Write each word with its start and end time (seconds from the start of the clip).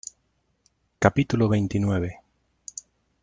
capítulo 0.97 1.47
veintinueve. 1.47 2.19